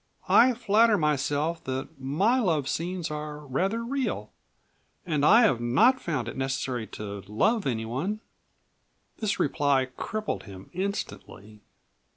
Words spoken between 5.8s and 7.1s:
found it necessary